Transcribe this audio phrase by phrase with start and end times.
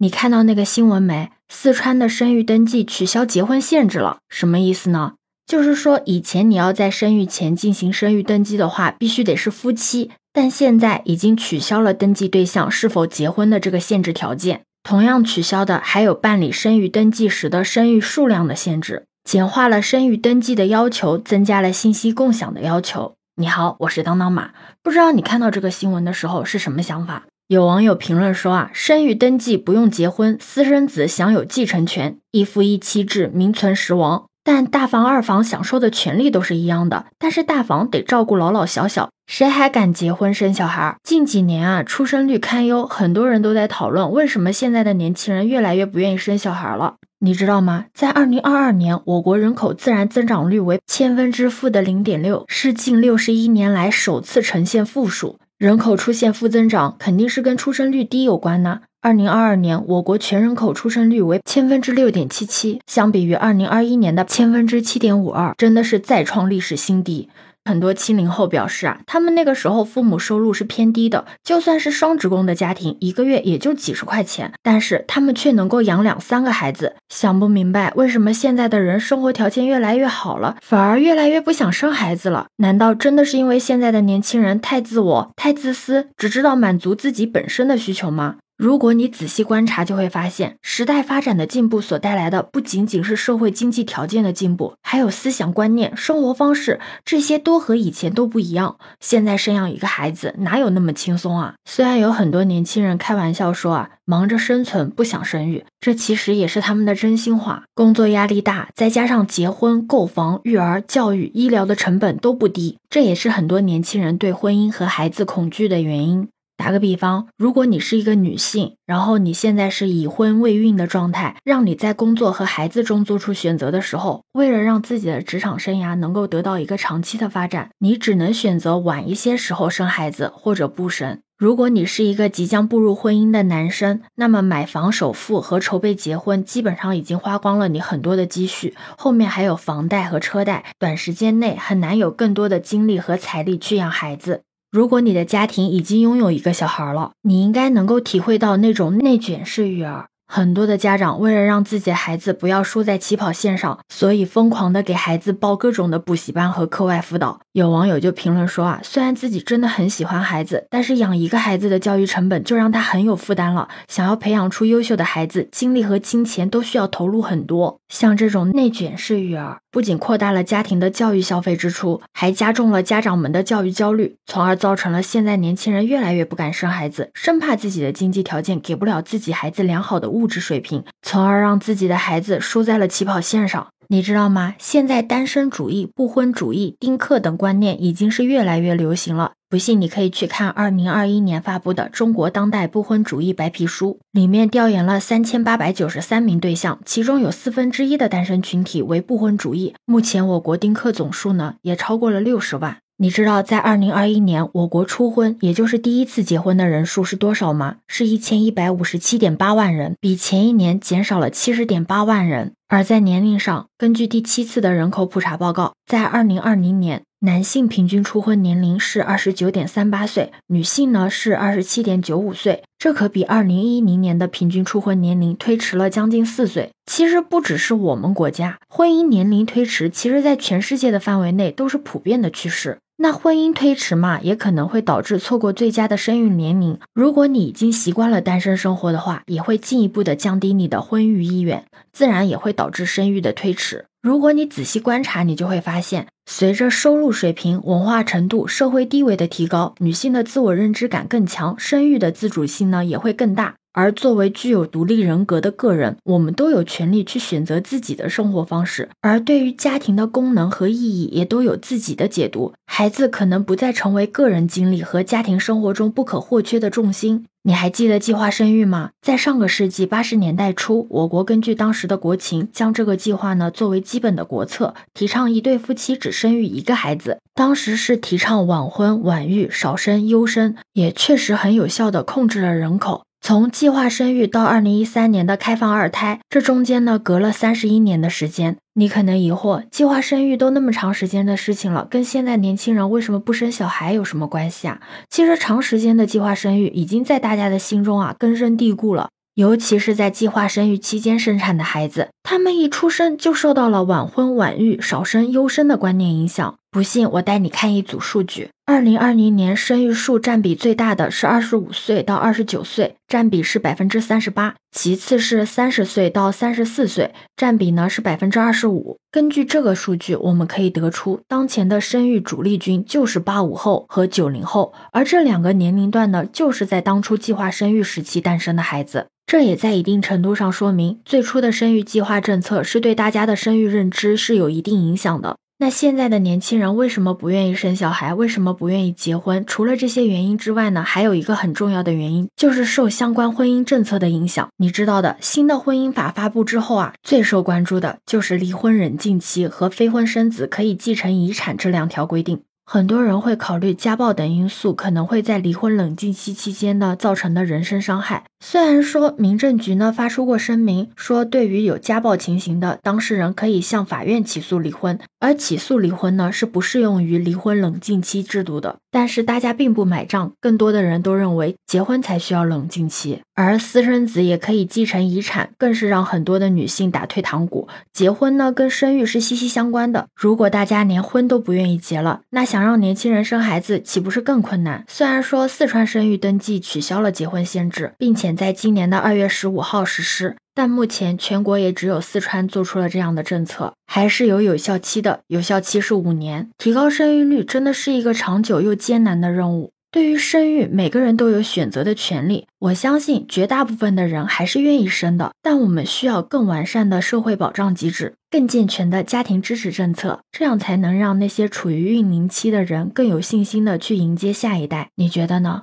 [0.00, 1.32] 你看到那个新闻没？
[1.48, 5.14] 四川的生育登记取消结婚限制了，什么意思呢？
[5.44, 14.60] 就是说以前你要在生育前进行生育登记的话，必须得是夫妻，但现在已经取消了登记对象是否结婚的这个限制条件。
[14.84, 23.16] 同样取消的还有办理生育登记时的生育数量的限制，简化了生育登记的要求，增加了信息共享的要求。
[23.34, 27.24] 你好，我是当当马，不知道你看到这个新闻的时候是什么想法？
[27.48, 34.26] 有网友评论说啊，生育登记不用结婚，私生子享有继承权，一夫一妻制名存实亡。
[34.44, 40.98] 但大房二房享受的权利都是一样的，但是大房得照顾老老小小，谁还敢结婚生小孩？
[41.02, 46.96] 近几年啊，出生率堪忧，很多人都在讨论为什么现在的年轻人越来越不愿意生小孩了。
[47.20, 47.86] 你知道吗？
[47.94, 55.38] 在二零二二年，我国人口自然增长率为千分之负的零点六，是近六十一年来首次呈现负数。
[55.58, 58.82] 人口出现负增长，肯定是跟出生率低有关呢。
[59.00, 67.28] 二零二二年，我国全人口出生率为千分之六点七七，相比于二零二一年的千分之七点五二，真的是再创历史新低。
[67.64, 76.96] 很多七零后表示啊，他们那个时候父母收入是偏低的，就算是双职工的家庭，一个月也就几十块钱，但是他们却能够养两三个孩子。
[77.08, 82.46] 想不明白为什么现在的人生活条件越来越好了，反而越来越不想生孩子了？
[82.56, 88.36] 难道真的是因为现在的年轻人太自我、太自私，只知道满足自己本身的需求吗？
[88.58, 98.76] 如果你仔细观察，就会发现，时代发展的进步所带来的不仅仅是社会经济条件的进步，还有思想观念、生活方式，这些都和以前都不一样。
[98.98, 101.54] 现在生养一个孩子哪有那么轻松啊？
[101.66, 107.62] 虽然有很多年轻人开玩笑说啊，忙着生存不想生育，这其实也是他们的真心话。
[107.76, 116.26] 工作压力大，再加上结婚、购房、育儿、教育、医疗的成本都不低，这也是很多年轻人对婚姻和孩子恐惧的原因。
[116.58, 131.20] 打个比方，如果你是一个女性，然后你现在是已婚未孕的状态，让你在工作和孩子中做出选择的时候，为了让自己的职场生涯能够得到一个长期的发展，你只能选择晚一些时候生孩子或者不生。
[131.38, 144.42] 如果你是一个即将步入婚姻的男生，那么买房首付和筹备结婚基本上已经花光了你很多的积蓄，后面还有房贷和车贷，短时间内很难有更多的精力和财力去养孩子。
[144.70, 150.08] 如果你的家庭已经拥有一个小孩了，你应该能够体会到那种内卷式育儿。
[150.30, 157.40] 很多的家长为了让自己的孩子不要输在起跑线上，所以疯狂的给孩子报各种的补习班和课外辅导。
[157.52, 163.70] 有网友就评论说啊，虽然自己真的很喜欢孩子，但是养一个孩子的教育成本就让他很有负担了。
[163.88, 167.80] 想要培养出优秀的孩子，精力和金钱都需要投入很多。
[167.88, 183.68] 像这种内卷式育儿，不仅扩大了家庭的教育消费支出，还加重了家长们的教育焦虑，从而造成了现在年轻人越来越不敢生孩子，生怕自己的经济条件给不了自己孩子良好的物质水平，从而让自己的孩子输在了起跑线上。
[183.86, 184.56] 你知道吗？
[184.58, 189.34] 现在单身主义、不婚主义、丁克等观念已经是越来越流行了。
[189.50, 199.74] 不信，你可以去看二零二一年发布的《中国当代不婚主义白皮书》，里面调研了三千八百九十三名对象，其中有四分之一的单身群体为不婚主义。
[199.86, 202.76] 目前我国丁克总数呢，也超过了六十万。
[202.98, 207.76] 你知道，在二零二一年，我国初婚，也就是第一次结婚的人数是多少吗？
[207.86, 212.52] 是一千一百五十七点八万人，比前一年减少了七十点八万人。
[212.68, 226.70] 而在年龄上，根据第七次的人口普查报告，在二零二零年，男性平均初婚年龄是二十九点三八岁，女性呢是二十七点九五岁，这可比二零一零年的平均初婚年龄推迟了将近四岁。
[226.86, 232.78] 其实不只是我们国家，婚姻年龄推迟，其实在全世界的范围内都是普遍的趋势。
[232.98, 236.78] 那婚姻推迟嘛，也可能会导致错过最佳的生育年龄。
[236.94, 243.86] 如果你已经习惯了单身生活的话，也会进一步的降低你的婚育意愿，自然也会导致生育的推迟。
[244.08, 253.56] 如果你仔细观察，你就会发现，随着收入水平、文化程度、社会地位的提高，女性的自我认知感更强，生育的自主性呢也会更大。
[253.78, 258.88] 而作为具有独立人格的个人，我们都有权利去选择自己的生活方式。
[259.00, 262.52] 而对于家庭的功能和意义，也都有自己的解读。
[262.66, 267.24] 孩子可能不再成为个人经历和家庭生活中不可或缺的重心。
[267.44, 268.90] 你还记得计划生育吗？
[269.00, 277.18] 在上个世纪八十年代初，我国根据当时的国情，将这个计划呢作为基本的国策，提倡一对夫妻只生育一个孩子。
[277.32, 283.04] 当时是提倡晚婚晚育、少生优生，也确实很有效的控制了人口。
[283.28, 288.56] 从计划生育到二零一三年的开放二胎，这中间呢隔了三十一年的时间。
[288.72, 294.80] 你可能疑惑，计划生育都那么长时间的事情了，跟现在年轻人为什么不生小孩有什么关系啊？
[295.10, 299.10] 其实长时间的计划生育已经在大家的心中啊根深蒂固了。
[299.34, 306.56] 尤其是在计划生育期间生产的孩子，他们一出生就受到了晚婚晚育、少生优生的观念影响。
[306.70, 308.48] 不信，我带你看一组数据。
[308.68, 318.98] 二零二零年生育数占比最大的是二十五岁到二十九岁，占比是百分之三十八；其次是三十岁到三十四岁，占比呢是百分之二十五。
[319.10, 329.06] 根据这个数据，我们可以得出，当前的生育主力军就是八五后和九零后，而这两个年龄段呢，就是在当初计划生育时期诞生的孩子。
[329.26, 335.38] 这也在一定程度上说明，最初的生育计划政策是对大家的生育认知是有一定影响的。
[335.60, 338.14] 那现在的年轻人为什么不愿意生小孩？
[338.14, 339.44] 为什么不愿意结婚？
[339.44, 344.48] 除了这些原因之外呢，还有一个很重要的原因，就是受相关婚姻政策的影响。
[344.58, 352.40] 你知道的，新的婚姻法发布之后啊，最受关注的就是离婚冷静期和非婚生子可以继承遗产这两条规定。
[352.64, 358.24] 很多人会考虑家暴等因素可能会在离婚冷静期期间呢造成的人身伤害。
[358.40, 368.76] 虽然说民政局呢发出过声明，说对于有家暴情形的当事人可以向法院起诉离婚，而起诉离婚呢是不适用于离婚冷静期制度的。
[368.90, 377.68] 但是大家并不买账，更多的人都认为结婚才需要冷静期，而私生子也可以继承遗产，更是让很多的女性打退堂鼓。
[377.92, 382.58] 结婚呢跟生育是息息相关的，如果大家连婚都不愿意结了，那想。
[382.58, 384.84] 让年轻人生孩子，岂不是更困难？
[384.88, 396.50] 虽然说四川生育登记取消了结婚限制，并且在今年的二月十五号实施，但目前全国也只有四川做出了这样的政策，还是有有效期的，有效期是五年。
[396.58, 399.70] 提高生育率真的是一个长久又艰难的任务。
[399.90, 402.46] 对于生育，每个人都有选择的权利。
[402.58, 414.90] 我相信绝大部分的人还是愿意生的，但我们需要更完善的社会保障机制，更健全的家庭支持政策，这样才能让那些处于孕龄期的人更有信心的去迎接下一代。
[414.96, 415.62] 你觉得呢？